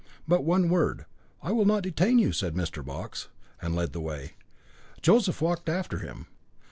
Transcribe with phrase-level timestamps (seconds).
[0.27, 1.05] "But one word;
[1.43, 2.83] I will not detain you," said Mr.
[2.83, 3.29] Box,
[3.61, 4.33] and led the way.
[5.03, 6.25] Joseph walked after him.